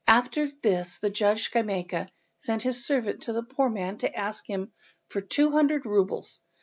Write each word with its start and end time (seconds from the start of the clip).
After 0.07 0.47
this 0.47 0.97
the 0.97 1.11
judge, 1.11 1.43
Schemyaka, 1.51 2.09
sent 2.39 2.63
his 2.63 2.83
servant 2.87 3.21
to 3.21 3.33
the 3.33 3.43
poor 3.43 3.69
man 3.69 3.99
to 3.99 4.11
ask 4.15 4.49
him 4.49 4.73
for 5.09 5.21
two 5.21 5.51
hundred 5.51 5.85
roubles. 5.85 6.41